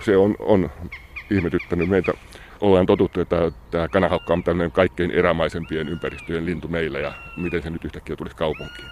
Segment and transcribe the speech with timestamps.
[0.00, 0.70] se on, on
[1.30, 2.12] ihmetyttänyt meitä.
[2.60, 7.70] Ollaan totuttu, että tämä kanahaukka on tämmöinen kaikkein erämaisempien ympäristöjen lintu meillä ja miten se
[7.70, 8.88] nyt yhtäkkiä tulisi kaupunkiin.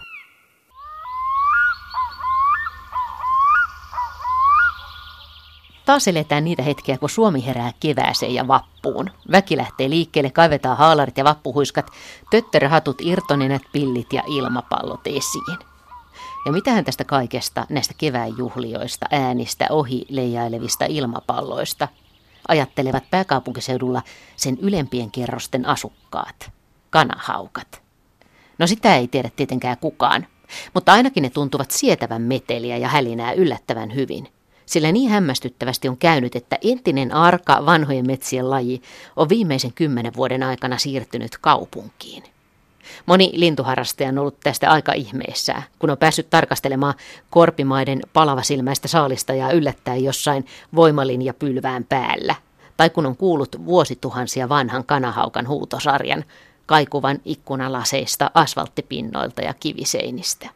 [5.87, 9.11] Taas eletään niitä hetkiä, kun Suomi herää kevääseen ja vappuun.
[9.33, 11.91] Väki lähtee liikkeelle, kaivetaan haalarit ja vappuhuiskat,
[12.31, 15.73] tötterhatut, irtoninät, pillit ja ilmapallot esiin.
[16.47, 21.89] Ja mitähän tästä kaikesta, näistä kevään juhlioista, äänistä, ohi leijailevista ilmapalloista,
[22.48, 24.02] ajattelevat pääkaupunkiseudulla
[24.37, 26.51] sen ylempien kerrosten asukkaat,
[26.91, 27.83] kanahaukat.
[28.59, 30.27] No sitä ei tiedä tietenkään kukaan,
[30.75, 34.29] mutta ainakin ne tuntuvat sietävän meteliä ja hälinää yllättävän hyvin–
[34.66, 38.83] sillä niin hämmästyttävästi on käynyt, että entinen arka vanhojen metsien laji
[39.16, 42.23] on viimeisen kymmenen vuoden aikana siirtynyt kaupunkiin.
[43.06, 46.95] Moni lintuharrastaja on ollut tästä aika ihmeessä, kun on päässyt tarkastelemaan
[47.30, 52.34] korpimaiden palavasilmäistä saalista ja yllättää jossain voimalinja pylvään päällä.
[52.77, 56.24] Tai kun on kuullut vuosituhansia vanhan kanahaukan huutosarjan,
[56.66, 60.49] kaikuvan ikkunalaseista, asfalttipinnoilta ja kiviseinistä.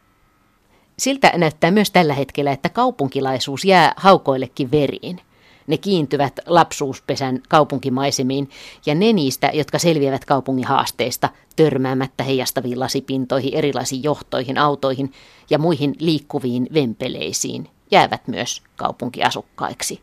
[0.98, 5.20] Siltä näyttää myös tällä hetkellä, että kaupunkilaisuus jää haukoillekin veriin.
[5.68, 8.50] Ne kiintyvät lapsuuspesän kaupunkimaisemiin
[8.86, 15.12] ja ne niistä, jotka selviävät kaupungin haasteista törmäämättä heijastaviin lasipintoihin, erilaisiin johtoihin, autoihin
[15.50, 20.00] ja muihin liikkuviin vempeleisiin, jäävät myös kaupunkiasukkaiksi.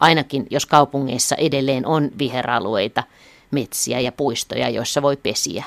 [0.00, 3.02] Ainakin jos kaupungeissa edelleen on viheralueita,
[3.50, 5.64] metsiä ja puistoja, joissa voi pesiä,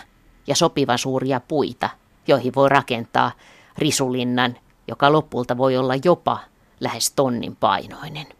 [0.47, 1.89] ja sopivan suuria puita,
[2.27, 3.31] joihin voi rakentaa
[3.77, 6.39] risulinnan, joka lopulta voi olla jopa
[6.79, 8.36] lähes tonnin painoinen.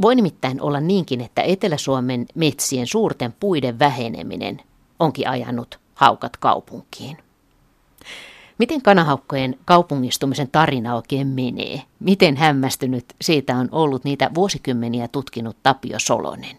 [0.00, 4.60] Voi nimittäin olla niinkin, että Etelä-Suomen metsien suurten puiden väheneminen
[4.98, 7.16] onkin ajanut haukat kaupunkiin.
[8.58, 11.82] Miten kanahaukkojen kaupungistumisen tarina oikein menee?
[12.00, 16.56] Miten hämmästynyt siitä on ollut niitä vuosikymmeniä tutkinut Tapio Solonen?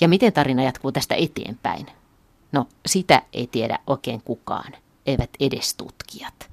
[0.00, 1.86] Ja miten tarina jatkuu tästä eteenpäin?
[2.52, 4.72] No, sitä ei tiedä oikein kukaan
[5.06, 6.49] eivät edes tutkijat.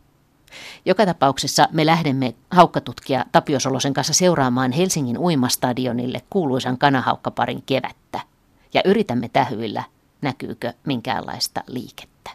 [0.86, 8.20] Joka tapauksessa me lähdemme haukkatutkija Tapio Solosen kanssa seuraamaan Helsingin uimastadionille kuuluisan kanahaukkaparin kevättä
[8.74, 9.84] ja yritämme tähyillä,
[10.22, 12.32] näkyykö minkäänlaista liikettä.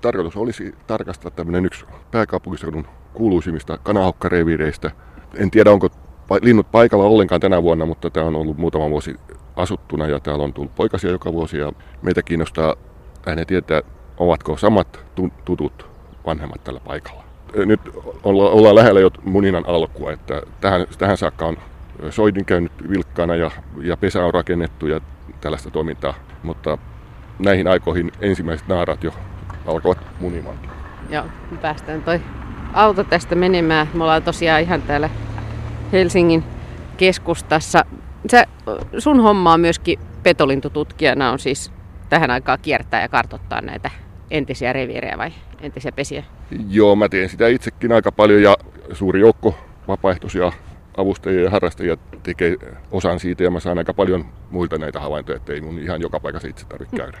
[0.00, 4.90] Tarkoitus olisi tarkastaa tämmöinen yksi pääkaupunkiseudun kuuluisimmista kanahaukkareviireistä.
[5.34, 5.88] En tiedä, onko
[6.42, 9.16] linnut paikalla ollenkaan tänä vuonna, mutta tämä on ollut muutama vuosi
[9.56, 11.72] asuttuna ja täällä on tullut poikasia joka vuosi ja
[12.02, 12.76] meitä kiinnostaa
[13.36, 13.82] ne tietää,
[14.16, 15.00] ovatko samat
[15.44, 15.86] tutut
[16.26, 17.24] vanhemmat tällä paikalla.
[17.54, 17.80] Nyt
[18.24, 21.56] ollaan lähellä jo muninan alkua, että tähän, tähän saakka on
[22.10, 23.50] soidin käynyt vilkkaana ja,
[23.82, 25.00] ja pesä on rakennettu ja
[25.40, 26.78] tällaista toimintaa, mutta
[27.38, 29.14] näihin aikoihin ensimmäiset naarat jo
[29.66, 30.56] alkavat munimaan.
[31.10, 32.20] Joo, me päästään toi
[32.72, 33.88] auto tästä menemään.
[33.94, 35.10] Me ollaan tosiaan ihan täällä
[35.92, 36.44] Helsingin
[36.96, 37.84] keskustassa.
[38.30, 38.44] Sä,
[38.98, 41.72] sun homma on myöskin petolintututkijana on siis
[42.08, 43.90] tähän aikaan kiertää ja kartottaa näitä
[44.30, 46.24] entisiä reviirejä vai entisiä pesiä?
[46.68, 48.56] Joo, mä teen sitä itsekin aika paljon ja
[48.92, 49.54] suuri joukko
[49.88, 50.52] vapaaehtoisia
[50.96, 52.56] avustajia ja harrastajia tekee
[52.90, 56.48] osan siitä ja mä saan aika paljon muilta näitä havaintoja, ettei mun ihan joka paikassa
[56.48, 57.18] itse tarvitse käydä.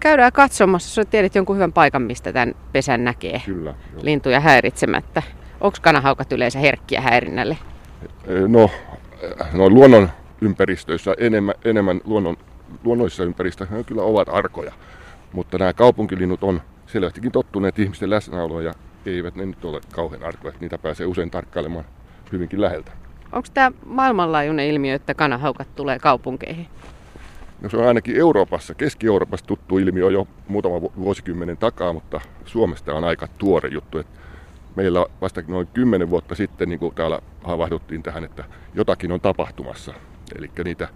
[0.00, 4.04] Käydään katsomassa, jos tiedät jonkun hyvän paikan, mistä tämän pesän näkee Kyllä, joo.
[4.04, 5.22] lintuja häiritsemättä.
[5.60, 7.56] Onko kanahaukat yleensä herkkiä häirinnälle?
[8.48, 8.70] No,
[9.52, 10.08] no luonnon
[10.40, 12.36] ympäristöissä enemmän, enemmän luonnon
[12.84, 14.72] luonnollisissa ympäristöissä ne kyllä ovat arkoja.
[15.32, 18.72] Mutta nämä kaupunkilinnut on selvästikin tottuneet ihmisten läsnäoloon ja
[19.06, 20.54] eivät ne nyt ole kauhean arkoja.
[20.60, 21.84] Niitä pääsee usein tarkkailemaan
[22.32, 22.92] hyvinkin läheltä.
[23.32, 26.66] Onko tämä maailmanlaajuinen ilmiö, että kanahaukat tulee kaupunkeihin?
[27.60, 33.04] No se on ainakin Euroopassa, Keski-Euroopassa tuttu ilmiö jo muutama vuosikymmenen takaa, mutta Suomesta on
[33.04, 33.98] aika tuore juttu.
[33.98, 34.18] Että
[34.76, 38.44] meillä vasta noin kymmenen vuotta sitten, niin kuin täällä havahduttiin tähän, että
[38.74, 39.94] jotakin on tapahtumassa.
[40.36, 40.88] Eli niitä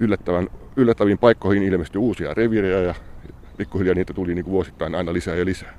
[0.00, 2.94] yllättävän, yllättäviin paikkoihin ilmestyi uusia reviirejä ja
[3.56, 5.78] pikkuhiljaa niitä tuli niin kuin vuosittain aina lisää ja lisää.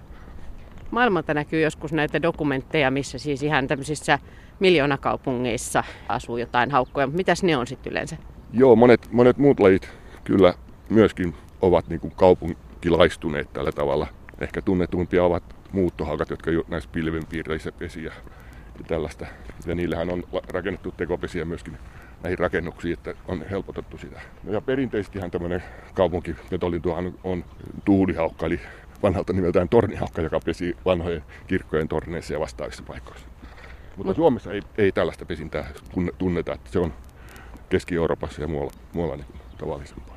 [0.91, 4.19] Maailmalta näkyy joskus näitä dokumentteja, missä siis ihan tämmöisissä
[4.59, 7.07] miljoonakaupungeissa asuu jotain haukkoja.
[7.07, 8.17] Mitäs ne on sitten yleensä?
[8.53, 9.89] Joo, monet, monet muut lajit
[10.23, 10.53] kyllä
[10.89, 14.07] myöskin ovat niin kuin kaupunkilaistuneet tällä tavalla.
[14.41, 18.13] Ehkä tunnetumpia ovat muuttohaukat, jotka näissä pilvenpiirteissä pesiä
[18.77, 19.25] ja tällaista.
[19.65, 21.77] Ja niillähän on rakennettu tekopesiä myöskin
[22.23, 24.21] näihin rakennuksiin, että on helpotettu sitä.
[24.43, 27.45] No ja perinteisestihän tämmöinen kaupunkipetolintuhan on
[27.85, 28.59] tuulihaukka, eli
[29.03, 33.27] vanhalta nimeltään tornihaukka, joka pesi vanhojen kirkkojen torneissa ja vastaavissa paikoissa.
[33.97, 34.15] Mutta Mut.
[34.15, 35.69] Suomessa ei, ei tällaista pesintää
[36.17, 36.93] tunneta, että se on
[37.69, 39.27] Keski-Euroopassa ja muualla, muualla niin
[39.57, 40.15] tavallisempaa.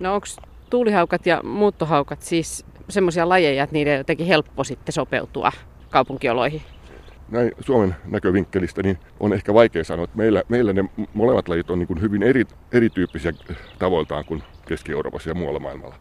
[0.00, 0.26] No onko
[0.70, 5.52] tuulihaukat ja muuttohaukat siis semmoisia lajeja, että niiden on jotenkin helppo sitten sopeutua
[5.90, 6.62] kaupunkioloihin?
[7.30, 10.84] Näin Suomen näkövinkkelistä niin on ehkä vaikea sanoa, että meillä, meillä ne
[11.14, 13.32] molemmat lajit on niin hyvin eri, erityyppisiä
[13.78, 15.96] tavoiltaan kuin Keski-Euroopassa ja muualla maailmalla.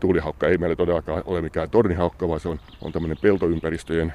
[0.00, 4.14] Tuulihaukka ei meillä todellakaan ole mikään tornihaukka, vaan se on, on tämmöinen peltoympäristöjen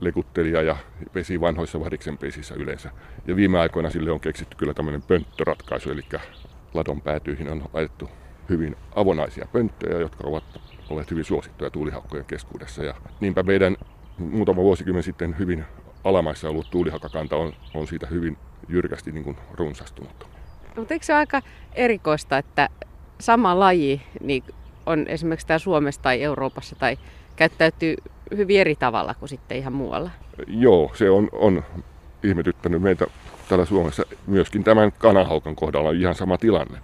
[0.00, 0.76] lekuttelija ja
[1.12, 2.90] pesi vanhoissa variksen pesissä yleensä.
[3.26, 6.02] Ja viime aikoina sille on keksitty kyllä tämmöinen pönttöratkaisu, eli
[6.74, 8.08] ladon päätyihin on laitettu
[8.48, 10.44] hyvin avonaisia pönttöjä, jotka ovat
[10.90, 12.84] olleet hyvin suosittuja tuulihaukkojen keskuudessa.
[12.84, 13.76] Ja niinpä meidän
[14.18, 15.64] muutama vuosikymmen sitten hyvin
[16.04, 18.36] alamaissa ollut tuulihakakanta on, on siitä hyvin
[18.68, 20.26] jyrkästi niin kuin runsastunut.
[20.76, 21.42] Mutta eikö se ole aika
[21.72, 22.68] erikoista, että
[23.20, 24.44] sama laji niin
[24.86, 26.98] on esimerkiksi täällä Suomessa tai Euroopassa tai
[27.36, 27.96] käyttäytyy
[28.36, 30.10] hyvin eri tavalla kuin sitten ihan muualla?
[30.46, 31.62] Joo, se on, on
[32.22, 33.06] ihmetyttänyt meitä
[33.48, 34.02] täällä Suomessa.
[34.26, 36.78] Myöskin tämän kanahaukan kohdalla on ihan sama tilanne.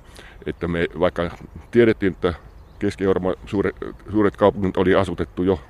[0.46, 1.30] Että me vaikka
[1.70, 2.34] tiedettiin, että
[2.80, 3.76] Keski-Euroopan suuret,
[4.10, 5.60] suuret kaupungit oli asutettu jo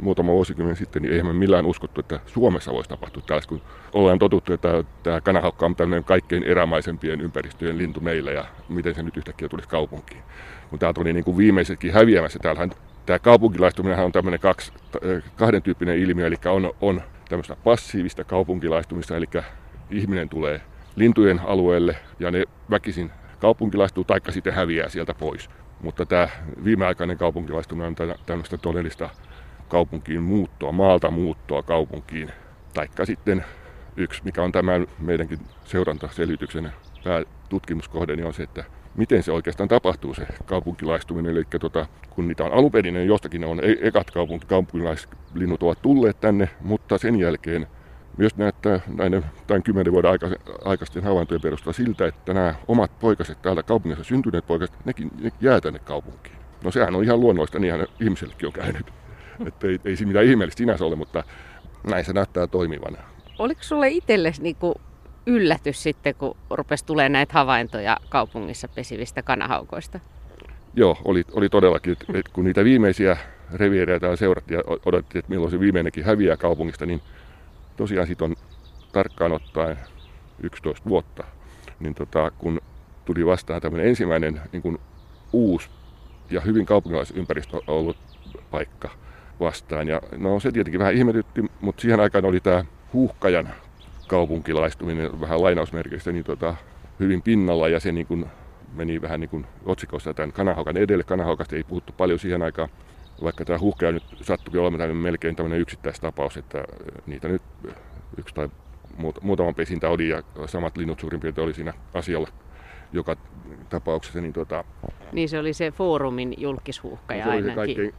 [0.00, 3.62] muutama vuosikymmen sitten, niin eihän me millään uskottu, että Suomessa voisi tapahtua tällaista, kun
[3.92, 9.02] ollaan totuttu, että tämä kanahaukka on tämmöinen kaikkein erämaisempien ympäristöjen lintu meillä ja miten se
[9.02, 10.22] nyt yhtäkkiä tulisi kaupunkiin.
[10.70, 12.70] Kun täältä oli niin kuin viimeisetkin häviämässä, täällähän
[13.06, 14.72] tämä kaupunkilaistuminen on tämmöinen kaksi,
[15.36, 19.26] kahden tyyppinen ilmiö, eli on, on tämmöistä passiivista kaupunkilaistumista, eli
[19.90, 20.60] ihminen tulee
[20.96, 25.50] lintujen alueelle ja ne väkisin kaupunkilaistuu taikka sitten häviää sieltä pois.
[25.84, 26.28] Mutta tämä
[26.64, 29.10] viimeaikainen kaupunkilaistuminen on tämmöistä todellista
[29.68, 32.30] kaupunkiin muuttoa, maalta muuttoa kaupunkiin.
[32.74, 33.44] Taikka sitten
[33.96, 36.72] yksi, mikä on tämän meidänkin seurantaselityksen
[37.04, 38.64] päätutkimuskohde, niin on se, että
[38.96, 41.32] miten se oikeastaan tapahtuu se kaupunkilaistuminen.
[41.32, 45.62] Eli tota, kun niitä on alun perin, niin jostakin ne on e- ekat kaupunki, kaupunkilaislinnut
[45.62, 47.66] ovat tulleet tänne, mutta sen jälkeen
[48.16, 50.10] myös näyttää näiden tämän kymmenen vuoden
[50.64, 55.60] aikaisten havaintojen perusteella siltä, että nämä omat poikaset täältä kaupungissa syntyneet poikaset, nekin ne jää
[55.60, 56.36] tänne kaupunkiin.
[56.64, 58.92] No sehän on ihan luonnollista, niinhän ihmisellekin on käynyt.
[59.46, 61.24] Että ei, ei siinä mitään ihmeellistä sinänsä ole, mutta
[61.90, 62.98] näin se näyttää toimivan.
[63.38, 64.74] Oliko sulle itsellesi niinku
[65.26, 70.00] yllätys sitten, kun rupesi tulee näitä havaintoja kaupungissa pesivistä kanahaukoista?
[70.74, 71.92] Joo, oli, oli todellakin.
[71.92, 73.16] Että, kun niitä viimeisiä
[73.52, 77.00] reviirejä täällä seurattiin ja odotettiin, että milloin se viimeinenkin häviää kaupungista, niin
[77.76, 78.36] tosiaan siitä on
[78.92, 79.76] tarkkaan ottaen
[80.42, 81.24] 11 vuotta,
[81.80, 82.60] niin tota, kun
[83.04, 84.78] tuli vastaan tämmöinen ensimmäinen niin kuin
[85.32, 85.68] uusi
[86.30, 87.96] ja hyvin kaupunkilaisympäristö ollut
[88.50, 88.90] paikka
[89.40, 89.88] vastaan.
[89.88, 93.48] Ja no se tietenkin vähän ihmetytti, mutta siihen aikaan oli tämä huuhkajan
[94.08, 96.54] kaupunkilaistuminen vähän lainausmerkeistä niin tota,
[97.00, 98.26] hyvin pinnalla ja se niin kuin
[98.74, 101.04] meni vähän niin kuin otsikossa tämän kanahaukan edelle.
[101.04, 102.68] Kanahaukasta ei puhuttu paljon siihen aikaan
[103.22, 106.64] vaikka tämä huhkeja nyt sattuikin olemaan tämmöinen melkein tämmöinen yksittäistapaus, että
[107.06, 107.42] niitä nyt
[108.18, 108.48] yksi tai
[109.22, 112.28] muutama pesintä oli ja samat linnut suurin piirtein oli siinä asialla
[112.92, 113.16] joka
[113.68, 114.20] tapauksessa.
[114.20, 114.64] Niin, tota,
[115.12, 117.50] niin se oli se foorumin julkishuhkaja se ainakin.
[117.50, 117.94] Se, kaikkein,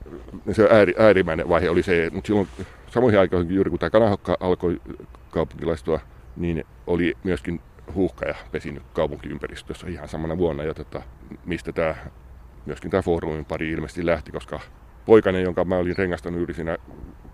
[0.52, 2.48] se ääri, äärimmäinen vaihe oli se, mutta silloin
[2.88, 4.82] samoihin aikoihin juuri kun tämä kanahokka alkoi
[5.32, 6.00] kaupunkilaistua,
[6.36, 7.62] niin oli myöskin
[7.94, 10.64] huuhkaja pesinyt kaupunkiympäristössä ihan samana vuonna.
[10.64, 11.02] Ja tota,
[11.46, 11.96] mistä tämä,
[12.66, 14.60] myöskin tämä foorumin pari ilmeisesti lähti, koska
[15.06, 16.78] poikainen, jonka mä olin rengastanut yli siinä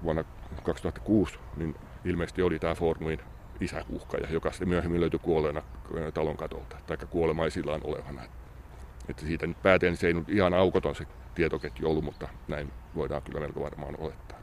[0.04, 0.24] vuonna
[0.64, 1.76] 2006, niin
[2.06, 3.20] ilmeisesti oli tämä Formuin
[3.60, 5.62] isäkuhkaja, joka sitten myöhemmin löytyi kuolleena
[6.14, 8.22] talon katolta, tai kuolemaisillaan olevana.
[9.10, 13.22] Että siitä nyt pääteen se ei nyt ihan aukoton se tietoketju ollut, mutta näin voidaan
[13.22, 14.38] kyllä melko varmaan olettaa.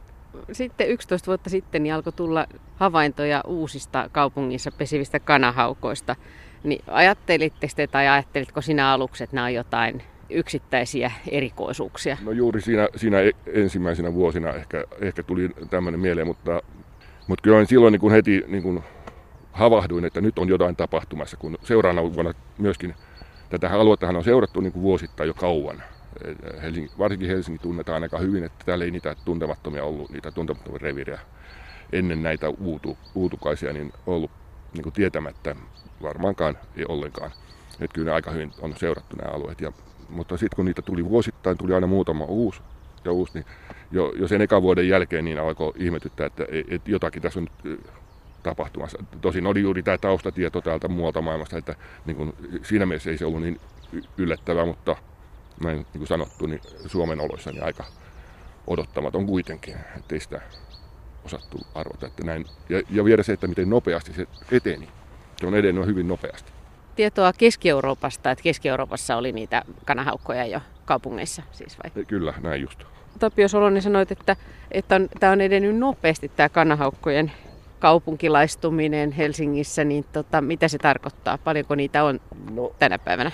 [0.51, 6.15] Sitten 11 vuotta sitten niin alkoi tulla havaintoja uusista kaupungissa pesivistä kanahaukoista.
[6.63, 12.17] Niin ajattelitte te tai ajattelitko sinä aluksi, että nämä on jotain yksittäisiä erikoisuuksia?
[12.23, 16.61] No juuri siinä, siinä e- ensimmäisenä vuosina ehkä, ehkä tuli tämmöinen mieleen, mutta,
[17.27, 18.83] mutta kyllä silloin niin kuin heti niin kuin
[19.51, 22.95] havahduin, että nyt on jotain tapahtumassa, kun seuraavana vuonna myöskin
[23.49, 25.83] tätä aluettahan on seurattu niin kuin vuosittain jo kauan.
[26.61, 31.19] Helsingin, varsinkin Helsinki tunnetaan aika hyvin, että täällä ei niitä tuntemattomia ollut, niitä tuntemattomia reviirejä
[31.91, 34.31] ennen näitä uutu, uutukaisia niin ollut
[34.73, 35.55] niin kuin tietämättä
[36.01, 37.31] varmaankaan ei ollenkaan.
[37.81, 39.71] Että kyllä aika hyvin on seurattu nämä alueet ja
[40.09, 42.61] mutta sitten kun niitä tuli vuosittain, tuli aina muutama uusi
[43.05, 43.45] ja uusi, niin
[43.91, 47.47] jo, jo sen ekan vuoden jälkeen niin alkoi ihmetyttää, että, että jotakin tässä on
[48.43, 49.03] tapahtumassa.
[49.21, 51.75] Tosin oli juuri tämä taustatieto täältä muualta maailmasta, että
[52.05, 53.59] niin kuin, siinä mielessä ei se ollut niin
[54.17, 54.95] yllättävää, mutta
[55.63, 57.85] näin niin kuin sanottu, niin Suomen oloissa niin aika
[58.67, 60.41] odottamaton kuitenkin, ettei sitä
[61.25, 62.07] osattu arvata.
[62.07, 62.45] Että näin.
[62.69, 64.89] Ja, ja vielä se, että miten nopeasti se eteni.
[65.39, 66.51] Se on edennyt hyvin nopeasti
[66.99, 72.05] tietoa Keski-Euroopasta, että Keski-Euroopassa oli niitä kanahaukkoja jo kaupungeissa siis vai?
[72.05, 72.83] Kyllä, näin just.
[73.19, 74.35] Tapio Solonen sanoit, että,
[74.71, 77.31] että on, tämä on edennyt nopeasti tämä kanahaukkojen
[77.79, 81.37] kaupunkilaistuminen Helsingissä, niin tota, mitä se tarkoittaa?
[81.37, 82.19] Paljonko niitä on
[82.51, 83.31] no, tänä päivänä?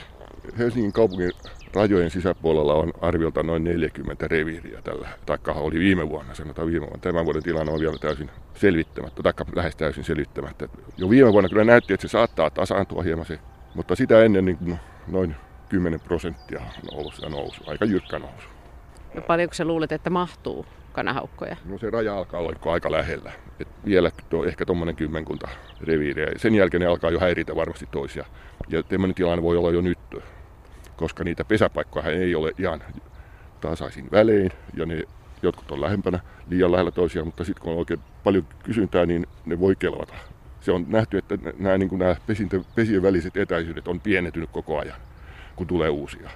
[0.58, 1.32] Helsingin kaupungin
[1.74, 7.02] rajojen sisäpuolella on arviolta noin 40 reviiriä tällä, taikka oli viime vuonna, sanotaan viime vuonna.
[7.02, 10.68] Tämän vuoden tilanne on vielä täysin selvittämättä, taikka lähes täysin selvittämättä.
[10.98, 13.40] Jo viime vuonna kyllä näytti, että se saattaa tasaantua hieman se,
[13.76, 15.36] mutta sitä ennen niin noin
[15.70, 18.48] 10 prosenttia on ollut se nousu, aika jyrkkä nousu.
[19.14, 21.58] No paljonko sä luulet, että mahtuu kanahaukkoja?
[21.66, 23.32] No se raja alkaa olla aika lähellä.
[23.60, 25.48] Et vielä tuo, ehkä tuommoinen kymmenkunta
[25.82, 26.28] reviiriä.
[26.38, 28.26] Sen jälkeen ne alkaa jo häiritä varmasti toisia.
[28.68, 30.00] Ja tämmöinen tilanne voi olla jo nyt,
[30.96, 32.84] koska niitä pesäpaikkoja ei ole ihan
[33.62, 34.52] tasaisin välein.
[34.74, 35.04] Ja ne
[35.42, 39.60] jotkut on lähempänä, liian lähellä toisiaan, mutta sitten kun on oikein paljon kysyntää, niin ne
[39.60, 40.14] voi kelvata.
[40.66, 42.16] Se on nähty, että nämä, niin nämä
[42.76, 44.98] pesien väliset etäisyydet on pienentynyt koko ajan,
[45.56, 46.30] kun tulee uusia.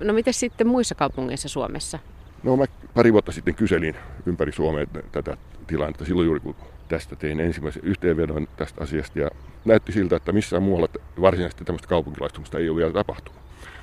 [0.00, 1.98] No miten sitten muissa kaupungeissa Suomessa?
[2.42, 3.96] No mä pari vuotta sitten kyselin
[4.26, 5.36] ympäri Suomea tätä
[5.66, 6.56] tilannetta, silloin juuri kun
[6.88, 9.30] tästä tein ensimmäisen yhteenvedon tästä asiasta ja
[9.64, 10.88] näytti siltä, että missään muualla
[11.20, 13.40] varsinaisesti tämmöistä kaupunkilaistumista ei ole vielä tapahtunut.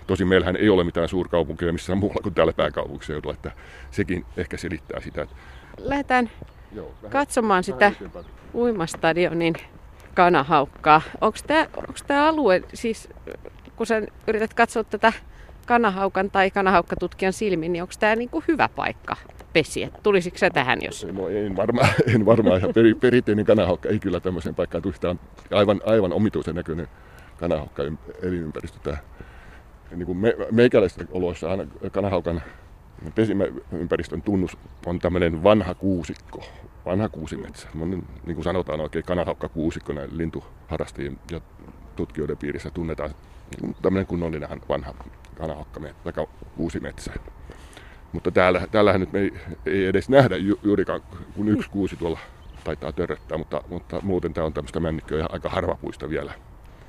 [0.07, 3.51] Tosin meillähän ei ole mitään suurkaupunkia missään muualla kuin täällä pääkaupunkiseudulla, että
[3.91, 5.21] sekin ehkä selittää sitä.
[5.21, 5.35] Että...
[5.77, 6.31] Lähdetään
[6.75, 7.91] Joo, katsomaan sitä
[8.53, 9.53] uimastadionin
[10.13, 11.01] kanahaukkaa.
[11.21, 11.39] Onko
[12.07, 13.09] tämä alue, siis
[13.75, 15.13] kun sä yrität katsoa tätä
[15.65, 19.15] kanahaukan tai kanahaukkatutkijan silmin, niin onko tämä niinku hyvä paikka
[19.53, 19.89] pesiä?
[20.03, 21.07] Tulisiko se tähän jos?
[21.11, 22.61] No, en varmaan, en varmaan.
[22.61, 24.93] Ja peri, perinteinen kanahaukka ei kyllä tämmöiseen paikkaan tule.
[24.99, 25.19] Tämä on
[25.51, 26.87] aivan, aivan omituisen näköinen
[27.37, 27.83] kanahaukka
[28.21, 28.79] elinympäristö.
[28.83, 28.97] Tämä,
[29.95, 32.41] niin kuin me, meikäläisten oloissa aina kanahaukan
[33.15, 36.43] pesimäympäristön tunnus on tämmöinen vanha kuusikko,
[36.85, 37.67] vanha kuusimetsä.
[37.73, 41.41] Niin kuin sanotaan oikein kanahaukka kuusikko näin lintuharrastajien ja
[41.95, 43.11] tutkijoiden piirissä tunnetaan
[43.81, 44.93] tämmöinen kunnollinen vanha
[45.37, 47.13] kanahokkametsä tai kuusimetsä.
[48.13, 49.33] Mutta täällä, täällähän nyt me ei,
[49.65, 51.01] ei edes nähdä ju, juurikaan,
[51.35, 52.19] kun yksi kuusi tuolla
[52.63, 56.33] taitaa törröttää, mutta, mutta muuten tämä on tämmöistä männikköä ja aika harvapuista vielä.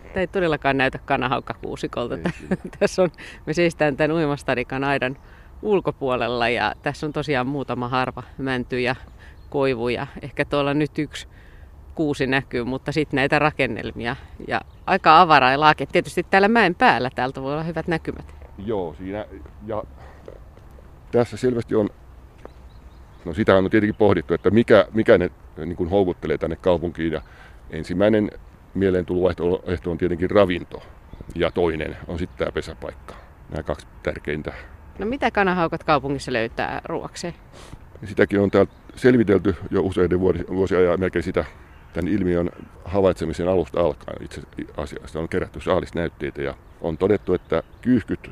[0.03, 2.19] Tämä ei todellakaan näytä kanahaukkakuusikolta.
[2.79, 3.11] tässä on,
[3.47, 5.17] me seistään tämän uimastarikan aidan
[5.63, 8.97] ulkopuolella ja tässä on tosiaan muutama harva mänty ja
[9.53, 11.29] koivu ja ehkä tuolla nyt yksi
[11.95, 14.17] kuusi näkyy, mutta sitten näitä rakennelmia
[14.49, 15.87] ja aika avara ja laake.
[15.87, 18.35] Tietysti täällä mäen päällä täältä voi olla hyvät näkymät.
[18.59, 19.27] Joo, siinä
[19.67, 19.85] ja
[21.11, 21.91] tässä selvästi on,
[23.25, 27.23] no sitä on tietenkin pohdittu, että mikä, mikä ne niin kuin houkuttelee tänne kaupunkiin ja
[27.71, 28.31] ensimmäinen
[28.75, 30.83] mieleentuloehto on tietenkin ravinto
[31.35, 33.15] ja toinen on sitten tämä pesäpaikka.
[33.51, 34.53] Nämä kaksi tärkeintä.
[34.99, 37.35] No mitä kanahaukat kaupungissa löytää ruoakseen?
[38.05, 41.45] Sitäkin on täällä selvitelty jo useiden vuosia ja melkein sitä
[41.93, 42.51] tämän ilmiön
[42.85, 44.43] havaitsemisen alusta alkaen itse
[44.77, 48.31] asiassa on kerätty saalisnäytteitä ja on todettu, että kyyhkyt,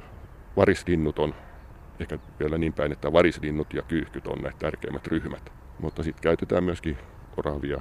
[0.56, 1.34] varislinnut on
[2.00, 5.52] ehkä vielä niin päin, että varislinnut ja kyyhkyt on näitä tärkeimmät ryhmät.
[5.78, 6.98] Mutta sitten käytetään myöskin
[7.36, 7.80] oravia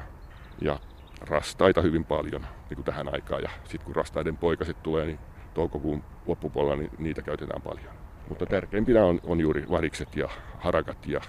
[0.62, 0.80] ja
[1.22, 3.44] rastaita hyvin paljon niin kuin tähän aikaan.
[3.44, 5.20] Ja sitten kun rastaiden poikaset tulee, niin
[5.54, 7.94] toukokuun loppupuolella niin niitä käytetään paljon.
[8.30, 11.22] Mutta tärkeimpinä on, on juuri varikset ja harakat ja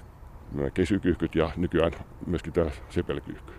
[0.75, 1.92] kesykyyhkyt ja nykyään
[2.26, 3.52] myöskin tämä sepelkyyhky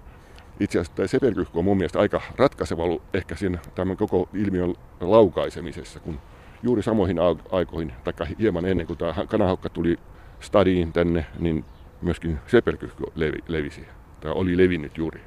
[0.60, 4.76] itse asiassa tämä sepelkyhky on mun mielestä aika ratkaiseva ollut ehkä siinä tämän koko ilmiön
[5.00, 6.20] laukaisemisessa, kun
[6.64, 7.18] juuri samoihin
[7.52, 9.98] aikoihin, tai hieman ennen kuin tämä kanahaukka tuli
[10.40, 11.66] stadiin tänne, niin
[12.02, 13.86] myöskin sepelkyhky levi, levisi,
[14.22, 15.22] tai oli levinnyt juuri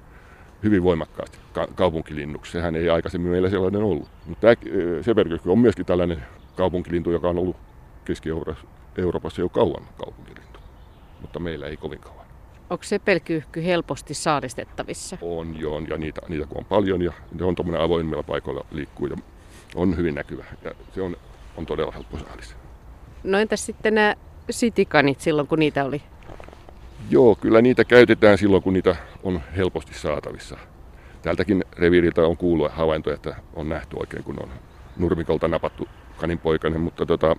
[0.63, 2.53] hyvin voimakkaasti ka- kaupunkilinnuksi.
[2.53, 4.09] Sehän ei aikaisemmin meillä sellainen ollut.
[4.27, 4.55] Mutta tämä
[5.03, 6.23] sepelkyhky on myöskin tällainen
[6.57, 7.57] kaupunkilintu, joka on ollut
[8.05, 10.44] Keski-Euroopassa jo kauan kaupunkilintu,
[11.25, 12.27] mutta meillä ei kovin kauan.
[12.71, 15.19] Onko sepelkyyhky helposti saalistettavissa?
[15.23, 19.07] On joo, ja niitä, niitä kun on paljon ja ne on tuommoinen avoimilla paikoilla liikkuu
[19.07, 19.17] ja
[19.75, 21.17] on hyvin näkyvä ja se on,
[21.57, 22.57] on todella helppo saalis.
[23.25, 24.15] No entäs sitten nämä
[24.51, 26.03] sitikanit silloin, kun niitä oli?
[27.11, 30.59] Joo, kyllä niitä käytetään silloin, kun niitä on helposti saatavissa.
[31.23, 34.49] Täältäkin reviiriltä on kuullut havaintoja, että on nähty oikein, kun on
[34.97, 37.37] nurmikolta napattu kaninpoikainen, mutta tota,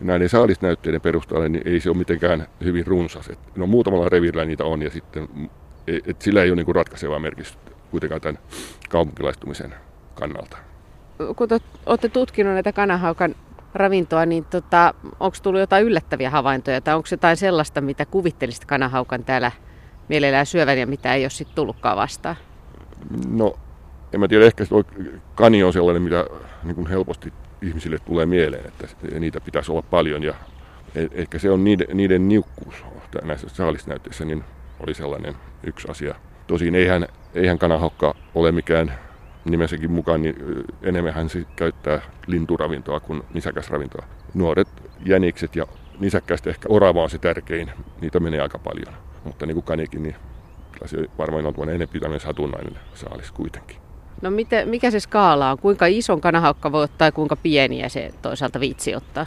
[0.00, 3.28] näiden saalisnäytteiden perusteella niin ei se ole mitenkään hyvin runsas.
[3.28, 5.28] Et, no muutamalla reviirillä niitä on ja sitten
[5.86, 8.38] et, et sillä ei ole niinku ratkaisevaa merkitystä kuitenkaan tämän
[8.88, 9.74] kaupunkilaistumisen
[10.14, 10.56] kannalta.
[11.36, 13.34] Kun te olette tutkinut näitä kanahaukan
[13.74, 19.24] ravintoa, niin tota, onko tullut jotain yllättäviä havaintoja tai onko jotain sellaista, mitä kuvittelisit kanahaukan
[19.24, 19.52] täällä
[20.08, 22.36] mielellään syövän ja mitä ei ole sitten tullutkaan vastaan?
[23.28, 23.54] No,
[24.14, 24.64] en mä tiedä, ehkä
[25.34, 26.26] kani on sellainen, mitä
[26.62, 28.88] niin kuin helposti ihmisille tulee mieleen, että
[29.20, 30.34] niitä pitäisi olla paljon ja
[30.94, 32.84] e- ehkä se on niiden, niiden niukkuus
[33.22, 34.44] näissä saalisnäytteissä, niin
[34.80, 35.34] oli sellainen
[35.66, 36.14] yksi asia.
[36.46, 38.92] Tosin eihän, eihän kanahokka ole mikään
[39.44, 40.36] nimensäkin mukaan, niin
[40.82, 44.06] enemmän se käyttää linturavintoa kuin nisäkäsravintoa.
[44.34, 44.68] Nuoret
[45.06, 45.66] jänikset ja
[46.00, 48.94] nisäkkäistä ehkä orava on se tärkein, niitä menee aika paljon.
[49.24, 50.16] Mutta niin kuin kanikin, niin
[50.86, 53.83] se varmaan on tuonne enempi tämmöinen satunnainen saalis kuitenkin.
[54.24, 55.58] No miten, mikä se skaala on?
[55.58, 59.26] Kuinka ison kanahaukka voi ottaa ja kuinka pieniä se toisaalta viitsi ottaa?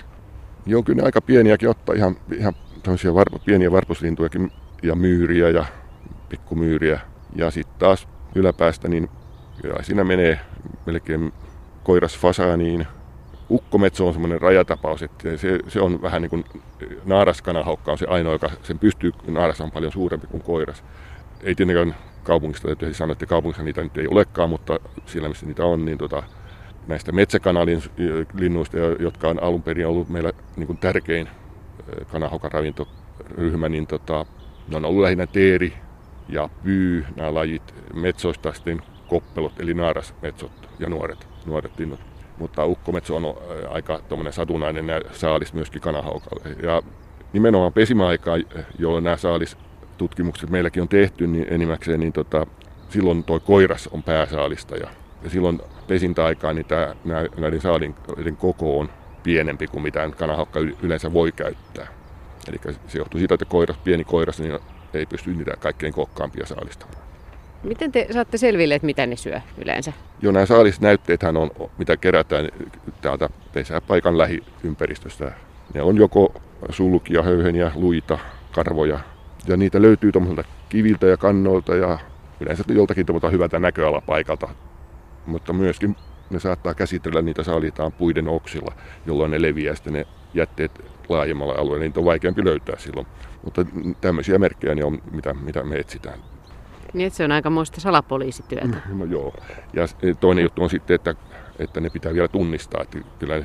[0.65, 4.51] Joo, kyllä ne aika pieniäkin ottaa, ihan, ihan tämmöisiä var, pieniä varpuslintujakin
[4.83, 5.65] ja myyriä ja
[6.29, 6.99] pikkumyyriä.
[7.35, 9.09] Ja sitten taas yläpäästä, niin
[9.61, 10.39] kyllä siinä menee
[10.85, 11.33] melkein
[11.83, 12.87] koiras fasaaniin.
[13.49, 16.45] Ukkometso on semmoinen rajatapaus, että se, se on vähän niin kuin
[17.05, 20.83] naaraskanahaukka on se ainoa, joka sen pystyy, naaras on paljon suurempi kuin koiras.
[21.43, 25.65] Ei tietenkään kaupungista täytyy sanoa, että kaupungissa niitä nyt ei olekaan, mutta siellä missä niitä
[25.65, 26.23] on, niin tota,
[26.87, 27.83] näistä metsäkanalin
[28.33, 31.29] linnuista, jotka on alun perin ollut meillä niin kuin tärkein
[32.11, 34.25] kanahokaravintoryhmä, niin tota,
[34.67, 35.73] ne on ollut lähinnä teeri
[36.29, 41.99] ja pyy, nämä lajit, metsoista sitten koppelot, eli naarasmetsot ja nuoret, nuoret linnut.
[42.37, 43.37] Mutta ukkometso on
[43.69, 43.99] aika
[44.31, 46.55] satunnainen saalis myöskin kanahaukalle.
[46.63, 46.81] Ja
[47.33, 48.37] nimenomaan pesimäaikaa,
[48.79, 49.57] jolloin nämä saalis
[49.97, 52.47] tutkimukset meilläkin on tehty niin enimmäkseen, niin tota,
[52.89, 54.87] silloin tuo koiras on pääsaalista ja,
[55.27, 56.95] silloin pesintäaikaan niin tämä,
[57.37, 57.95] näiden saalin
[58.37, 58.89] koko on
[59.23, 61.87] pienempi kuin mitä kanahaukka yleensä voi käyttää.
[62.49, 64.59] Eli se johtuu siitä, että koiras, pieni koiras niin
[64.93, 67.07] ei pysty niitä kaikkein kokkaampia saalistamaan.
[67.63, 69.93] Miten te saatte selville, että mitä ne syö yleensä?
[70.21, 72.49] Joo, nämä saalisnäytteethän on, mitä kerätään
[73.01, 75.31] täältä pesäpaikan lähiympäristöstä.
[75.73, 76.33] Ne on joko
[76.69, 78.19] sulkia, höyheniä, luita,
[78.51, 78.99] karvoja,
[79.47, 81.99] ja niitä löytyy tuommoiselta kiviltä ja kannolta ja
[82.39, 84.49] yleensä joltakin tuommoilta hyvältä näköalapaikalta.
[85.25, 85.95] Mutta myöskin
[86.29, 88.75] ne saattaa käsitellä niitä saalitaan puiden oksilla,
[89.05, 90.71] jolloin ne leviää sitten ne jätteet
[91.09, 91.83] laajemmalla alueella.
[91.83, 93.07] Niitä on vaikeampi löytää silloin.
[93.43, 93.65] Mutta
[94.01, 96.19] tämmöisiä merkkejä niin on, mitä, mitä me etsitään.
[96.93, 98.77] Niin, se on aika muista salapoliisityötä.
[98.93, 99.33] No joo.
[99.73, 99.83] Ja
[100.19, 101.15] toinen juttu on sitten, että,
[101.59, 102.81] että ne pitää vielä tunnistaa.
[102.81, 103.35] Että kyllä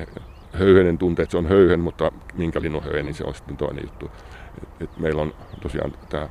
[0.53, 3.83] höyhenen tuntee, että se on höyhen, mutta minkä linnun höyhen, niin se on sitten toinen
[3.83, 4.11] juttu.
[4.81, 6.29] Et, meillä on tosiaan tämä,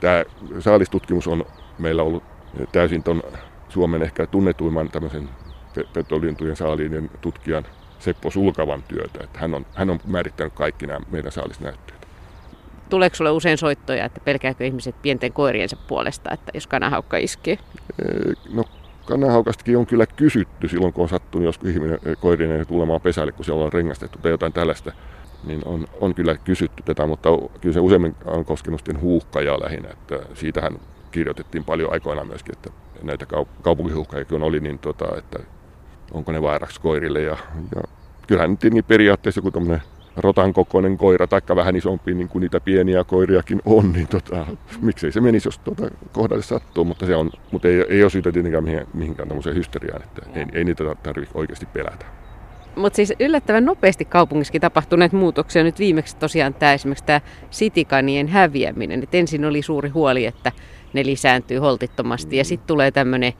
[0.00, 0.24] tämä
[0.58, 1.44] saalistutkimus on
[1.78, 2.22] meillä ollut
[2.72, 3.22] täysin ton
[3.68, 5.28] Suomen ehkä tunnetuimman tämmöisen
[5.92, 7.64] petolintujen saaliinen tutkijan
[7.98, 9.24] Seppo Sulkavan työtä.
[9.24, 12.06] Että hän, on, hän on määrittänyt kaikki nämä meidän saalisnäytteet.
[12.88, 17.58] Tuleeko sinulle usein soittoja, että pelkääkö ihmiset pienten koiriensa puolesta, että jos kanahaukka iskee?
[18.52, 18.64] No
[19.04, 23.64] kanahaukastakin on kyllä kysytty silloin, kun on sattunut joskus ihminen koirinen tulemaan pesälle, kun siellä
[23.64, 24.92] on rengastettu tai jotain tällaista
[25.44, 27.28] niin on, on kyllä kysytty tätä, mutta
[27.60, 29.88] kyllä se useimmin on koskenut sitten huuhkajaa lähinnä.
[29.90, 30.78] Että siitähän
[31.10, 32.70] kirjoitettiin paljon aikoinaan myöskin, että
[33.02, 35.38] näitä kaup- kaupunkihuuhkajia kun oli, niin tota, että
[36.12, 37.22] onko ne vaaraksi koirille.
[37.22, 37.36] Ja,
[37.74, 37.82] ja
[38.26, 39.82] kyllähän nyt niin periaatteessa joku tämmöinen
[40.16, 44.46] rotan kokoinen koira, tai vähän isompi niin kuin niitä pieniä koiriakin on, niin tota,
[44.80, 48.32] miksei se menisi, jos tota kohdalle sattuu, mutta, se on, mutta ei, ei ole syytä
[48.32, 52.19] tietenkään mihinkään tämmöiseen hysteriaan, että ei, ei niitä tarvitse oikeasti pelätä.
[52.76, 55.62] Mutta siis yllättävän nopeasti kaupungissakin tapahtuneet muutoksia.
[55.62, 59.02] Nyt viimeksi tosiaan tämä esimerkiksi tämä sitikanien häviäminen.
[59.02, 60.52] Et ensin oli suuri huoli, että
[60.92, 63.32] ne lisääntyy holtittomasti ja sitten tulee tämmöinen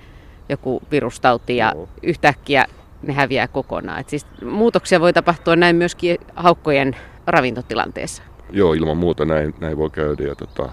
[0.48, 1.88] joku virustauti ja Joo.
[2.02, 2.64] yhtäkkiä
[3.02, 4.00] ne häviää kokonaan.
[4.00, 8.22] Et siis muutoksia voi tapahtua näin myöskin haukkojen ravintotilanteessa.
[8.50, 10.68] Joo, ilman muuta näin, näin voi käydä ja tota,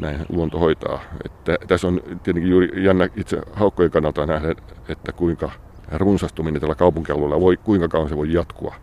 [0.00, 1.00] näin luonto hoitaa.
[1.24, 4.54] Että, tässä on tietenkin juuri jännä itse haukkojen kannalta nähdä,
[4.88, 5.50] että kuinka
[5.92, 8.74] runsastuminen tällä kaupunkialueella, voi, kuinka kauan se voi jatkua.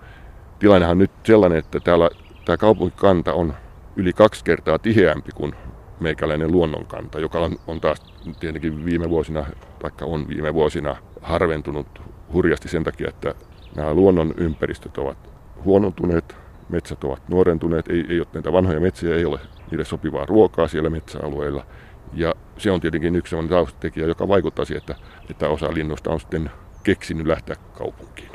[0.60, 2.10] Tilannehan on nyt sellainen, että täällä
[2.46, 3.54] tämä kaupunkikanta on
[3.96, 5.54] yli kaksi kertaa tiheämpi kuin
[6.00, 8.00] meikäläinen luonnonkanta, joka on, on taas
[8.40, 9.46] tietenkin viime vuosina,
[9.80, 11.88] taikka on viime vuosina harventunut
[12.34, 13.36] hurjasti sen takia, että
[13.76, 15.18] nämä luonnon ympäristöt ovat
[15.66, 16.36] huonontuneet,
[16.70, 19.40] metsät ovat nuorentuneet, ei, ei ole näitä vanhoja metsiä, ei ole
[19.72, 21.66] niille sopivaa ruokaa siellä metsäalueilla.
[22.14, 24.96] Ja se on tietenkin yksi sellainen taustatekijä, joka vaikuttaa siihen, että,
[25.30, 26.52] että osa linnusta on sitten
[26.84, 28.30] keksinyt lähteä kaupunkiin.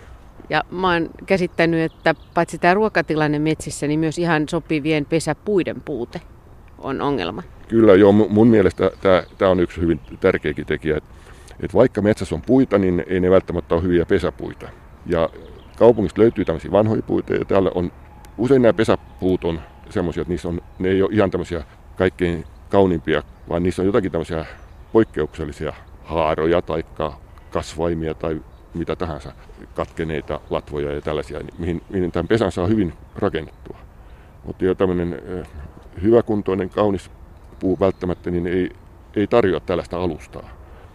[0.51, 6.21] Ja mä oon käsittänyt, että paitsi tämä ruokatilanne metsissä, niin myös ihan sopivien pesäpuiden puute
[6.79, 7.43] on ongelma.
[7.69, 8.91] Kyllä joo, mun mielestä
[9.39, 11.11] tämä on yksi hyvin tärkeäkin tekijä, että
[11.61, 14.69] et vaikka metsässä on puita, niin ei ne välttämättä ole hyviä pesäpuita.
[15.07, 15.29] Ja
[15.79, 17.93] kaupungista löytyy tämmöisiä vanhoja puita ja täällä on
[18.39, 21.65] usein nämä pesäpuut on semmoisia, että niissä on, ne ei ole ihan tämmöisiä
[21.97, 24.47] kaikkein kauniimpia, vaan niissä on jotakin tämmöisiä
[24.93, 25.73] poikkeuksellisia
[26.05, 26.85] haaroja tai
[27.55, 28.41] kasvaimia tai
[28.75, 29.33] mitä tahansa,
[29.75, 33.77] katkeneita latvoja ja tällaisia, niin mihin, mihin tämän pesän saa hyvin rakennettua.
[34.45, 35.23] Mutta jo tämmöinen
[36.03, 37.11] hyväkuntoinen, kaunis
[37.61, 38.71] puu välttämättä, niin ei,
[39.17, 40.51] ei tarjoa tällaista alustaa.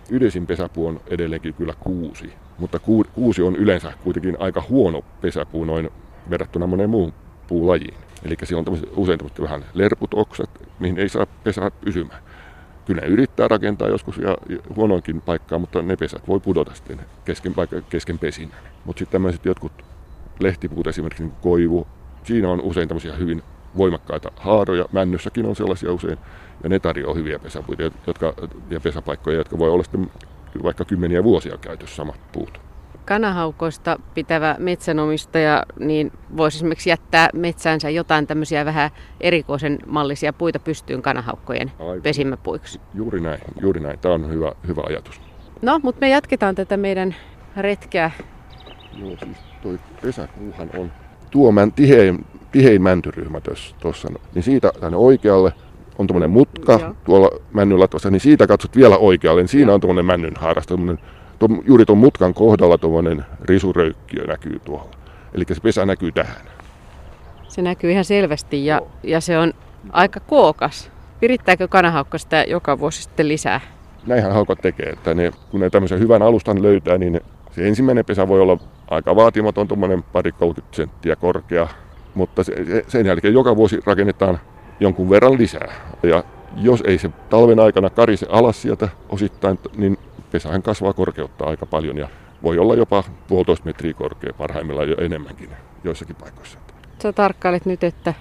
[0.10, 2.80] Yleisin pesäpuu on edelleenkin kyllä kuusi, mutta
[3.13, 5.89] kuusi on yleensä kuitenkin aika huono pesäpuu noin
[6.30, 7.13] verrattuna moneen muuhun
[7.48, 7.98] puulajiin.
[8.24, 12.22] Eli siellä on usein vähän lerput oksat, mihin ei saa pesää pysymään
[12.89, 14.38] kyllä ne yrittää rakentaa joskus ja
[14.75, 18.52] huonoinkin paikkaa, mutta ne pesät voi pudota sitten kesken, paikka, kesken pesin.
[18.86, 19.71] Mutta sitten tämmöiset jotkut
[20.39, 21.88] lehtipuut, esimerkiksi niin koivu,
[22.23, 23.43] siinä on usein tämmöisiä hyvin
[23.78, 24.86] voimakkaita haaroja.
[24.91, 26.17] Männyssäkin on sellaisia usein,
[26.63, 28.34] ja ne tarjoaa hyviä pesäpuita jotka,
[28.69, 30.12] ja pesäpaikkoja, jotka voi olla sitten
[30.63, 32.69] vaikka kymmeniä vuosia käytössä samat puut.
[33.10, 38.89] Kanahaukoista pitävä metsänomistaja niin voisi esimerkiksi jättää metsäänsä jotain tämmöisiä vähän
[39.22, 42.02] erikoisen mallisia puita pystyyn kanahaukkojen Aivan.
[42.02, 42.82] pesimäpuiksi.
[42.93, 44.00] Juuri näin, juuri näin.
[44.00, 45.22] Tämä on hyvä, hyvä ajatus.
[45.62, 47.15] No, mutta me jatketaan tätä meidän
[47.58, 48.12] retkeä.
[48.98, 50.91] Joo, siis toi pesäkuuhan on
[51.32, 53.41] tuomän tihein, tihein mäntyryhmä
[53.82, 54.08] tuossa.
[54.36, 55.54] Niin siitä tänne oikealle
[55.98, 56.95] on tuommoinen mutka Joo.
[57.04, 61.00] tuolla männyn latvassa, niin siitä katsot vielä oikealle, niin siinä on tuommoinen männyn haaras, tommonen,
[61.39, 64.89] tuon, juuri tuon mutkan kohdalla tuommoinen risuröykkiö näkyy tuolla.
[65.34, 66.36] Eli se pesä näkyy tähän.
[67.47, 69.54] Se näkyy ihan selvästi ja, ja se on
[69.91, 70.91] aika kookas.
[71.21, 73.62] Virittääkö kanahaukka sitä joka vuosi sitten lisää?
[74.08, 77.21] Näinhän haukat tekee, että ne, kun ne tämmöisen hyvän alustan löytää, niin
[77.52, 78.58] se ensimmäinen pesä voi olla
[78.89, 81.67] aika vaatimaton, tuommoinen pari 30 senttiä korkea,
[82.13, 84.39] mutta se, se, sen jälkeen joka vuosi rakennetaan
[84.80, 85.73] jonkun verran lisää.
[86.04, 86.23] Ja
[86.56, 89.97] jos ei se talven aikana karise alas sieltä osittain, niin
[90.32, 92.08] pesähän kasvaa korkeutta aika paljon ja
[92.44, 95.50] voi olla jopa puolitoista metriä korkea, parhaimmillaan jo enemmänkin
[95.84, 96.60] joissakin paikoissa.
[97.04, 98.13] Sä tarkkailet nyt, että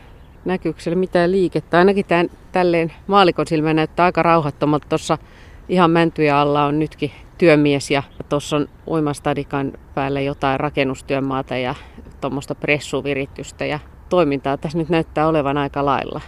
[0.45, 1.79] näkyykö siellä mitään liikettä.
[1.79, 4.89] Ainakin tämän, tälleen maalikon silmä näyttää aika rauhattomalta.
[4.89, 5.19] Tuossa
[5.69, 11.75] ihan mäntyjä alla on nytkin työmies ja tuossa on uimastadikan päällä jotain rakennustyömaata ja
[12.21, 16.21] tuommoista pressuviritystä ja toimintaa tässä nyt näyttää olevan aika lailla.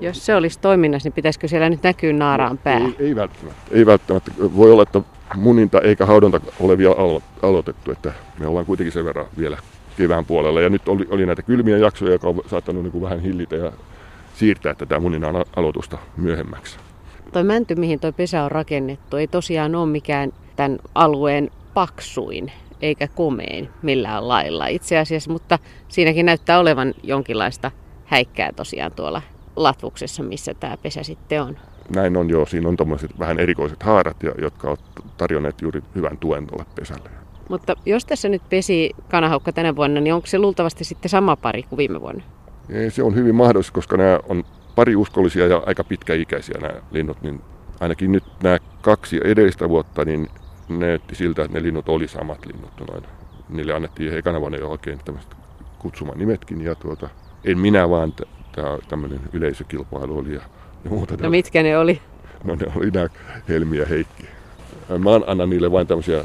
[0.00, 2.78] Jos se olisi toiminnassa, niin pitäisikö siellä nyt näkyä naaraan pää?
[2.78, 3.62] Ei, ei välttämättä.
[3.70, 4.32] Ei välttämättä.
[4.56, 5.00] Voi olla, että
[5.36, 9.58] muninta eikä haudonta ole vielä alo- aloitettu, että me ollaan kuitenkin sen verran vielä
[9.96, 10.60] kevään puolella.
[10.60, 13.72] Ja nyt oli, oli näitä kylmiä jaksoja, joka on saattanut niin kuin vähän hillitä ja
[14.34, 16.78] siirtää tätä muninnan aloitusta myöhemmäksi.
[17.32, 23.08] Toi mänty, mihin toi pesä on rakennettu, ei tosiaan ole mikään tämän alueen paksuin eikä
[23.08, 27.70] komein millään lailla itse asiassa, mutta siinäkin näyttää olevan jonkinlaista
[28.04, 29.22] häikkää tosiaan tuolla
[29.56, 31.58] latvuksessa, missä tämä pesä sitten on.
[31.94, 34.80] Näin on jo, siinä on tuommoiset vähän erikoiset haarat, jotka ovat
[35.16, 37.10] tarjonneet juuri hyvän tuen tuolle pesälle.
[37.48, 41.62] Mutta jos tässä nyt pesi kanahaukka tänä vuonna, niin onko se luultavasti sitten sama pari
[41.62, 42.24] kuin viime vuonna?
[42.88, 44.44] Se on hyvin mahdollista, koska nämä on
[44.74, 47.40] pari uskollisia ja aika pitkäikäisiä nämä linnut, niin
[47.80, 50.28] ainakin nyt nämä kaksi edellistä vuotta, niin
[50.68, 52.70] näytti siltä, että ne linnut oli samat linnut.
[52.90, 53.04] Noin.
[53.48, 55.34] Niille annettiin ekana vuonna jo oikein tämmöiset
[55.78, 57.08] kutsuman nimetkin, ja tuota,
[57.44, 58.12] en minä vaan,
[58.52, 60.40] tämä tämmöinen yleisökilpailu oli ja,
[60.84, 61.14] ja muuta.
[61.20, 62.00] No mitkä ne oli?
[62.44, 63.08] No ne oli nämä
[63.48, 64.24] Helmi ja Heikki.
[64.98, 66.24] Mä annan niille vain tämmöisiä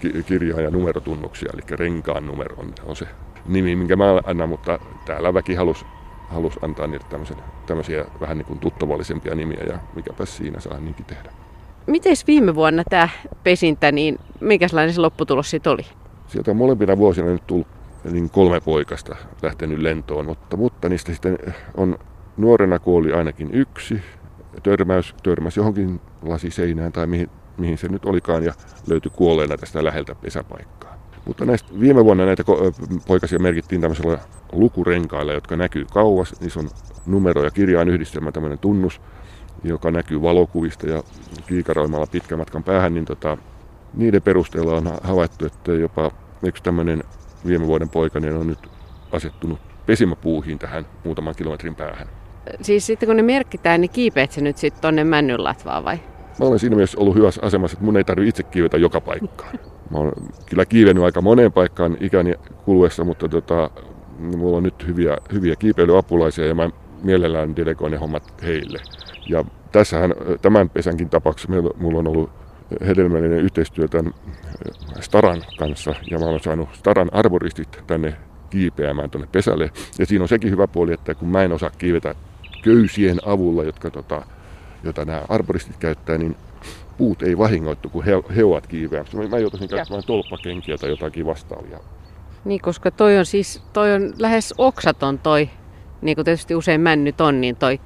[0.00, 3.06] ki- kirjaa ja numerotunnuksia, eli renkaan numero on, on se
[3.46, 5.84] nimi, minkä mä annan, mutta täällä väki halusi
[6.28, 7.36] halus antaa niille tämmöisen,
[7.66, 11.30] tämmöisiä vähän niin kuin tuttavallisempia nimiä ja mikäpä siinä saa niinkin tehdä.
[11.86, 13.08] Miten viime vuonna tämä
[13.44, 15.86] pesintä, niin minkälainen se lopputulos sitten oli?
[16.26, 17.66] Sieltä on molempina vuosina nyt tullut
[18.10, 21.38] niin kolme poikasta lähtenyt lentoon, mutta, mutta niistä sitten
[21.76, 21.98] on
[22.36, 24.02] nuorena kuoli ainakin yksi.
[24.62, 28.52] Törmäys, törmäsi johonkin lasiseinään tai mihin, mihin se nyt olikaan ja
[28.86, 30.94] löytyi kuolleena tästä läheltä pesäpaikkaa.
[31.26, 32.44] Mutta näistä, viime vuonna näitä
[33.06, 34.18] poikasia merkittiin tämmöisellä
[34.52, 36.40] lukurenkailla, jotka näkyy kauas.
[36.40, 36.68] Niissä on
[37.06, 39.00] numero ja kirjainyhdistelmä, tämmöinen tunnus,
[39.64, 41.02] joka näkyy valokuvista ja
[41.46, 43.38] kiikaroimalla pitkän matkan päähän, niin tota,
[43.94, 46.10] niiden perusteella on havaittu, että jopa
[46.42, 47.04] yksi tämmöinen
[47.46, 48.70] viime vuoden poikainen on nyt
[49.12, 52.08] asettunut pesimäpuuhiin tähän muutaman kilometrin päähän.
[52.62, 55.98] Siis sitten kun ne merkitään, niin kiipeät se nyt sitten tonne männyn latvaan vai?
[56.40, 59.58] Mä olen siinä mielessä ollut hyvässä asemassa, että mun ei tarvitse itse kiivetä joka paikkaan.
[59.90, 60.12] Mä oon
[60.46, 63.70] kyllä kiivennyt aika moneen paikkaan ikäni kuluessa, mutta tota,
[64.18, 66.70] mulla on nyt hyviä, hyviä kiipeilyapulaisia ja mä
[67.02, 68.78] mielellään delegoin ne hommat heille.
[69.28, 72.30] Ja tässähän tämän pesänkin tapauksessa mulla on ollut
[72.86, 74.14] hedelmällinen yhteistyö tämän
[75.00, 78.16] Staran kanssa ja mä olen saanut Staran arboristit tänne
[78.50, 79.70] kiipeämään tuonne pesälle.
[79.98, 82.14] Ja siinä on sekin hyvä puoli, että kun mä en osaa kiivetä
[82.64, 84.22] köysien avulla, jotka tota,
[84.84, 86.36] jota nämä arboristit käyttää, niin
[86.98, 89.16] puut ei vahingoittu, kun he, he ovat kiiveämässä.
[89.16, 91.80] Mä- joutuisin käyttämään tolppakenkiä tai jotakin vastaavia.
[92.44, 95.50] Niin, koska toi on siis, toi on lähes oksaton toi,
[96.02, 97.80] niin kuin tietysti usein männyt on, niin toi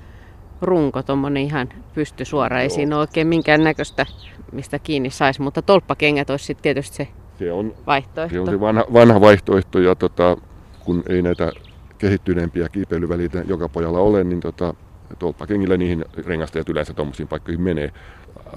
[0.63, 2.61] runko tommonen ihan pysty suora.
[2.61, 4.07] Ei siinä ole oikein minkään näköistä,
[4.53, 8.35] mistä kiinni saisi, mutta tolppakengät olisi sitten tietysti se Se on, vaihtoehto.
[8.35, 10.37] se, on se vanha, vanha vaihtoehto ja tota,
[10.85, 11.53] kun ei näitä
[11.99, 14.75] kehittyneempiä kiipeilyvälineitä joka pojalla ole, niin tota,
[15.19, 17.93] tolppakengillä niihin rengastajat yleensä tuommoisiin paikkoihin menee.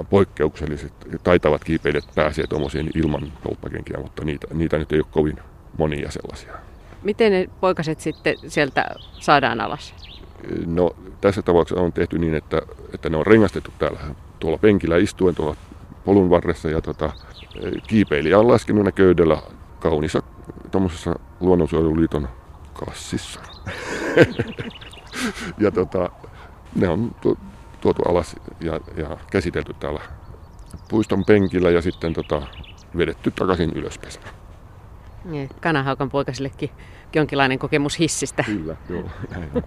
[0.10, 5.38] Poikkeukselliset taitavat kiipeilijät pääsee tuommoisiin ilman tolppakenkiä, mutta niitä, niitä nyt ei ole kovin
[5.78, 6.54] monia sellaisia.
[7.04, 8.86] Miten ne poikaset sitten sieltä
[9.20, 9.94] saadaan alas?
[10.66, 12.62] No, tässä tapauksessa on tehty niin, että,
[12.94, 14.00] että ne on rengastettu täällä
[14.40, 15.56] tuolla penkillä istuen tuolla
[16.06, 17.14] polun varressa ja tota,
[17.88, 19.38] kiipeilijä on laskenut ne köydellä
[19.80, 20.24] kaunissa
[20.72, 22.28] tuommoisessa luonnonsuojeluliiton
[22.74, 23.40] kassissa.
[25.64, 26.10] ja tota,
[26.76, 27.38] ne on tu,
[27.82, 30.02] tuotu alas ja, ja käsitelty täällä
[30.90, 32.42] puiston penkillä ja sitten tota,
[32.98, 34.30] vedetty takaisin ylöspesään.
[35.26, 36.70] Niin, kanahaukan poikasillekin
[37.16, 38.44] jonkinlainen kokemus hissistä.
[38.44, 39.04] Kyllä, joo.
[39.32, 39.64] Näin on.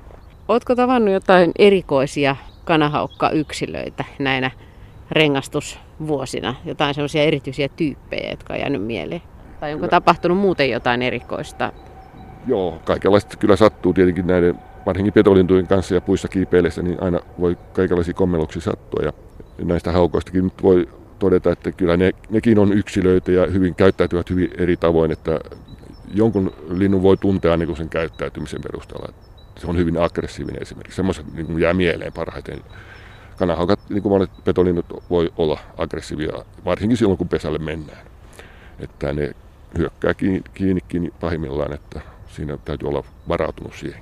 [0.48, 4.50] Ootko tavannut jotain erikoisia kanahaukka-yksilöitä näinä
[5.10, 6.54] rengastusvuosina?
[6.64, 9.22] Jotain sellaisia erityisiä tyyppejä, jotka on jäänyt mieleen?
[9.60, 9.90] Tai onko Kyllä.
[9.90, 11.72] tapahtunut muuten jotain erikoista?
[12.46, 17.58] Joo, kaikenlaista kyllä sattuu tietenkin näiden, varsinkin petolintujen kanssa ja puissa kiipeileessä, niin aina voi
[17.72, 19.04] kaikenlaisia kommelluksia sattua.
[19.04, 19.12] Ja
[19.64, 24.50] näistä haukoistakin nyt voi todeta, että kyllä ne, nekin on yksilöitä ja hyvin käyttäytyvät hyvin
[24.58, 25.40] eri tavoin, että
[26.14, 29.08] jonkun linnun voi tuntea niin kuin sen käyttäytymisen perusteella.
[29.58, 30.96] Se on hyvin aggressiivinen esimerkiksi.
[30.96, 32.60] Semmoiset niin kuin jää mieleen parhaiten.
[33.38, 36.32] Kanahaukat, niin kuin monet petolinnut, voi olla aggressiivia,
[36.64, 38.06] varsinkin silloin kun pesälle mennään.
[38.78, 39.34] Että ne
[39.78, 42.00] hyökkää kiinni, kiinni, kiinni pahimmillaan, että
[42.34, 44.00] siinä täytyy olla varautunut siihen.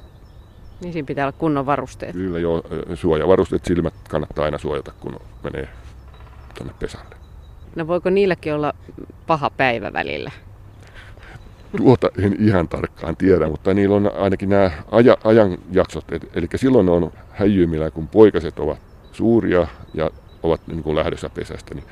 [0.81, 2.13] Niin siinä pitää olla kunnon varusteet.
[2.13, 2.63] Kyllä jo
[2.95, 5.69] suojavarusteet, silmät kannattaa aina suojata, kun menee
[6.55, 7.17] tuonne pesälle.
[7.77, 8.73] No voiko niilläkin olla
[9.27, 10.31] paha päivä välillä?
[11.77, 16.93] Tuota en ihan tarkkaan tiedä, mutta niillä on ainakin nämä aja, ajanjaksot, eli silloin ne
[16.93, 18.79] on häijyymillä, kun poikaset ovat
[19.13, 20.11] suuria ja
[20.43, 21.85] ovat niin kuin lähdössä pesästä, niin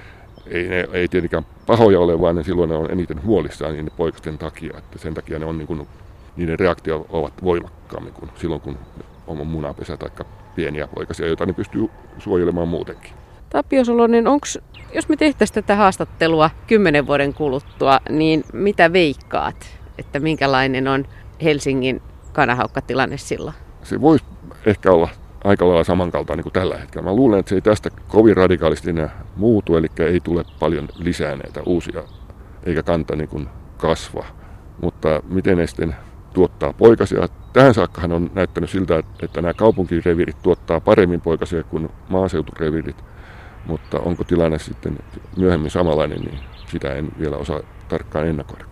[0.47, 4.39] ei ne ei tietenkään pahoja ole, vaan ne silloin ne on eniten huolissaan niiden poikasten
[4.39, 5.89] takia, että sen takia ne on niin kuin,
[6.37, 8.79] niiden reaktio ovat voimakkaammin kuin silloin, kun
[9.27, 10.11] on munapesä tai
[10.55, 11.89] pieniä poikasia, joita ne pystyy
[12.19, 13.13] suojelemaan muutenkin.
[13.51, 14.59] Tapio Solonen, onks,
[14.95, 21.05] jos me tehtäisiin tätä haastattelua kymmenen vuoden kuluttua, niin mitä veikkaat, että minkälainen on
[21.43, 23.55] Helsingin kanahaukkatilanne silloin?
[23.83, 24.25] se voisi
[24.67, 25.09] ehkä olla
[25.45, 27.05] aika lailla samankaltainen kuin tällä hetkellä.
[27.05, 31.37] Mä luulen, että se ei tästä kovin radikaalisti enää muutu, eli ei tule paljon lisää
[31.37, 32.03] näitä uusia,
[32.67, 34.25] eikä kanta niin kuin kasva.
[34.83, 35.97] Mutta miten ne sitten
[36.33, 37.29] tuottaa poikasia?
[37.53, 43.05] Tähän saakkahan on näyttänyt siltä, että nämä kaupunkireviirit tuottaa paremmin poikasia kuin maaseutureviirit.
[43.67, 44.99] Mutta onko tilanne sitten
[45.37, 48.70] myöhemmin samanlainen, niin sitä en vielä osaa tarkkaan ennakoida.